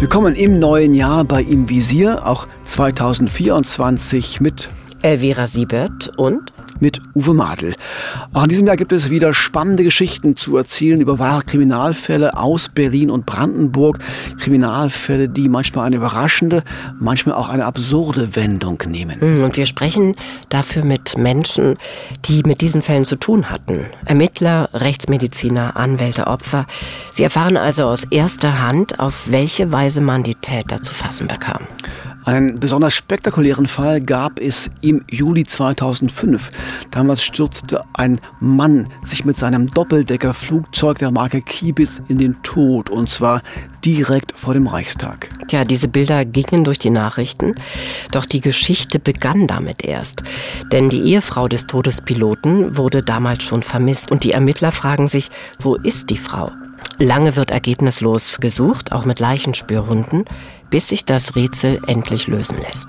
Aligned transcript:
Willkommen 0.00 0.36
im 0.36 0.60
neuen 0.60 0.94
Jahr 0.94 1.24
bei 1.24 1.42
Im 1.42 1.68
Visier, 1.68 2.24
auch 2.24 2.46
2024 2.62 4.40
mit 4.40 4.70
Elvira 5.02 5.48
Siebert 5.48 6.16
und 6.16 6.52
mit 6.80 7.00
Uwe 7.14 7.34
Madel. 7.34 7.74
Auch 8.32 8.44
in 8.44 8.48
diesem 8.48 8.66
Jahr 8.66 8.76
gibt 8.76 8.92
es 8.92 9.10
wieder 9.10 9.34
spannende 9.34 9.84
Geschichten 9.84 10.36
zu 10.36 10.56
erzählen 10.56 11.00
über 11.00 11.18
wahre 11.18 11.42
Kriminalfälle 11.42 12.36
aus 12.36 12.68
Berlin 12.68 13.10
und 13.10 13.26
Brandenburg. 13.26 13.98
Kriminalfälle, 14.38 15.28
die 15.28 15.48
manchmal 15.48 15.86
eine 15.86 15.96
überraschende, 15.96 16.62
manchmal 16.98 17.34
auch 17.36 17.48
eine 17.48 17.64
absurde 17.64 18.36
Wendung 18.36 18.82
nehmen. 18.86 19.20
Hm, 19.20 19.44
und 19.44 19.56
wir 19.56 19.66
sprechen 19.66 20.14
dafür 20.48 20.84
mit 20.84 21.16
Menschen, 21.16 21.76
die 22.26 22.42
mit 22.44 22.60
diesen 22.60 22.82
Fällen 22.82 23.04
zu 23.04 23.16
tun 23.16 23.50
hatten. 23.50 23.86
Ermittler, 24.04 24.70
Rechtsmediziner, 24.72 25.76
Anwälte, 25.76 26.26
Opfer. 26.26 26.66
Sie 27.10 27.22
erfahren 27.22 27.56
also 27.56 27.84
aus 27.84 28.04
erster 28.10 28.60
Hand, 28.60 29.00
auf 29.00 29.30
welche 29.30 29.72
Weise 29.72 30.00
man 30.00 30.22
die 30.22 30.34
Täter 30.34 30.80
zu 30.82 30.94
fassen 30.94 31.28
bekam. 31.28 31.66
Einen 32.24 32.60
besonders 32.60 32.94
spektakulären 32.94 33.66
Fall 33.66 34.00
gab 34.00 34.40
es 34.40 34.70
im 34.82 35.04
Juli 35.10 35.44
2005. 35.44 36.50
Damals 36.90 37.22
stürzte 37.22 37.82
ein 37.94 38.20
Mann 38.40 38.88
sich 39.04 39.24
mit 39.24 39.36
seinem 39.36 39.66
Doppeldeckerflugzeug 39.66 40.98
der 40.98 41.10
Marke 41.10 41.40
Kiebitz 41.40 42.02
in 42.08 42.18
den 42.18 42.42
Tod 42.42 42.90
und 42.90 43.08
zwar 43.10 43.42
direkt 43.84 44.36
vor 44.36 44.54
dem 44.54 44.66
Reichstag. 44.66 45.30
Ja, 45.50 45.64
diese 45.64 45.88
Bilder 45.88 46.24
gingen 46.24 46.64
durch 46.64 46.78
die 46.78 46.90
Nachrichten, 46.90 47.54
doch 48.10 48.26
die 48.26 48.40
Geschichte 48.40 48.98
begann 48.98 49.46
damit 49.46 49.84
erst. 49.84 50.22
Denn 50.70 50.90
die 50.90 51.00
Ehefrau 51.00 51.48
des 51.48 51.66
Todespiloten 51.66 52.76
wurde 52.76 53.02
damals 53.02 53.44
schon 53.44 53.62
vermisst 53.62 54.10
und 54.10 54.24
die 54.24 54.32
Ermittler 54.32 54.72
fragen 54.72 55.08
sich, 55.08 55.30
wo 55.60 55.76
ist 55.76 56.10
die 56.10 56.18
Frau? 56.18 56.50
Lange 56.98 57.36
wird 57.36 57.52
ergebnislos 57.52 58.38
gesucht, 58.40 58.90
auch 58.90 59.04
mit 59.04 59.20
Leichenspürhunden, 59.20 60.24
bis 60.68 60.88
sich 60.88 61.04
das 61.04 61.36
Rätsel 61.36 61.80
endlich 61.86 62.26
lösen 62.26 62.58
lässt. 62.60 62.88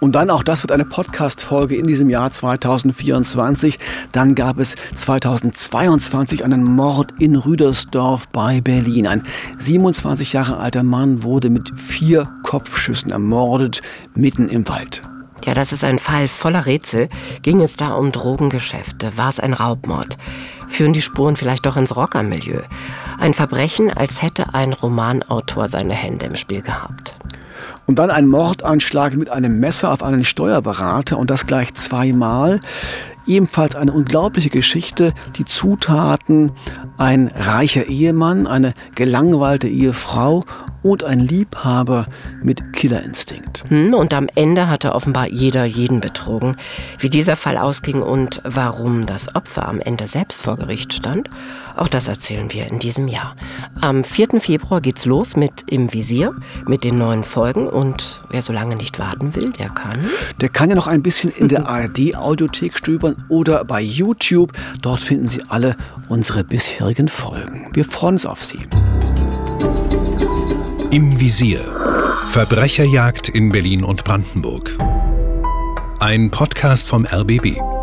Und 0.00 0.16
dann 0.16 0.30
auch 0.30 0.42
das 0.42 0.64
wird 0.64 0.72
eine 0.72 0.84
Podcast-Folge 0.84 1.76
in 1.76 1.86
diesem 1.86 2.10
Jahr 2.10 2.32
2024. 2.32 3.78
Dann 4.10 4.34
gab 4.34 4.58
es 4.58 4.74
2022 4.96 6.44
einen 6.44 6.64
Mord 6.64 7.14
in 7.20 7.36
Rüdersdorf 7.36 8.26
bei 8.26 8.60
Berlin. 8.60 9.06
Ein 9.06 9.22
27 9.58 10.32
Jahre 10.32 10.56
alter 10.56 10.82
Mann 10.82 11.22
wurde 11.22 11.50
mit 11.50 11.78
vier 11.78 12.28
Kopfschüssen 12.42 13.12
ermordet, 13.12 13.82
mitten 14.16 14.48
im 14.48 14.68
Wald. 14.68 15.02
Ja, 15.44 15.54
das 15.54 15.72
ist 15.72 15.84
ein 15.84 16.00
Fall 16.00 16.26
voller 16.26 16.66
Rätsel. 16.66 17.08
Ging 17.42 17.60
es 17.62 17.76
da 17.76 17.94
um 17.94 18.10
Drogengeschäfte? 18.10 19.16
War 19.16 19.28
es 19.28 19.38
ein 19.38 19.52
Raubmord? 19.52 20.16
Führen 20.66 20.92
die 20.92 21.02
Spuren 21.02 21.36
vielleicht 21.36 21.66
doch 21.66 21.76
ins 21.76 21.94
Rockermilieu? 21.94 22.62
Ein 23.22 23.34
Verbrechen, 23.34 23.92
als 23.92 24.20
hätte 24.20 24.52
ein 24.52 24.72
Romanautor 24.72 25.68
seine 25.68 25.94
Hände 25.94 26.26
im 26.26 26.34
Spiel 26.34 26.60
gehabt. 26.60 27.14
Und 27.86 28.00
dann 28.00 28.10
ein 28.10 28.26
Mordanschlag 28.26 29.14
mit 29.14 29.30
einem 29.30 29.60
Messer 29.60 29.92
auf 29.92 30.02
einen 30.02 30.24
Steuerberater 30.24 31.16
und 31.16 31.30
das 31.30 31.46
gleich 31.46 31.72
zweimal. 31.74 32.58
Ebenfalls 33.24 33.76
eine 33.76 33.92
unglaubliche 33.92 34.50
Geschichte. 34.50 35.12
Die 35.36 35.44
Zutaten, 35.44 36.50
ein 37.02 37.32
reicher 37.34 37.88
Ehemann, 37.88 38.46
eine 38.46 38.74
gelangweilte 38.94 39.66
Ehefrau 39.66 40.44
und 40.82 41.02
ein 41.02 41.18
Liebhaber 41.18 42.06
mit 42.42 42.72
Killerinstinkt. 42.72 43.64
Hm, 43.68 43.92
und 43.94 44.14
am 44.14 44.28
Ende 44.36 44.68
hatte 44.68 44.94
offenbar 44.94 45.28
jeder 45.28 45.64
jeden 45.64 45.98
betrogen. 45.98 46.56
Wie 47.00 47.10
dieser 47.10 47.34
Fall 47.34 47.58
ausging 47.58 48.02
und 48.02 48.40
warum 48.44 49.04
das 49.04 49.34
Opfer 49.34 49.68
am 49.68 49.80
Ende 49.80 50.06
selbst 50.06 50.42
vor 50.42 50.56
Gericht 50.56 50.92
stand, 50.92 51.28
auch 51.76 51.88
das 51.88 52.08
erzählen 52.08 52.52
wir 52.52 52.66
in 52.66 52.78
diesem 52.78 53.08
Jahr. 53.08 53.34
Am 53.80 54.04
4. 54.04 54.40
Februar 54.40 54.80
geht's 54.80 55.06
los 55.06 55.36
mit 55.36 55.64
Im 55.66 55.92
Visier, 55.92 56.34
mit 56.66 56.84
den 56.84 56.98
neuen 56.98 57.24
Folgen. 57.24 57.66
Und 57.66 58.22
wer 58.30 58.42
so 58.42 58.52
lange 58.52 58.76
nicht 58.76 58.98
warten 58.98 59.34
will, 59.34 59.50
der 59.58 59.70
kann. 59.70 59.98
Der 60.40 60.50
kann 60.50 60.68
ja 60.68 60.74
noch 60.74 60.86
ein 60.86 61.02
bisschen 61.02 61.32
in 61.34 61.48
der 61.48 61.66
ARD-Audiothek 61.68 62.76
stöbern 62.76 63.24
oder 63.28 63.64
bei 63.64 63.80
YouTube. 63.80 64.52
Dort 64.82 65.00
finden 65.00 65.28
Sie 65.28 65.42
alle 65.48 65.76
unsere 66.08 66.44
bisherigen 66.92 67.08
Folgen. 67.08 67.70
Wir 67.72 67.84
freuen 67.84 68.14
uns 68.14 68.26
auf 68.26 68.42
Sie. 68.44 68.66
Im 70.90 71.18
Visier. 71.18 71.60
Verbrecherjagd 72.30 73.28
in 73.28 73.50
Berlin 73.50 73.84
und 73.84 74.04
Brandenburg. 74.04 74.76
Ein 76.00 76.30
Podcast 76.30 76.88
vom 76.88 77.06
RBB. 77.06 77.81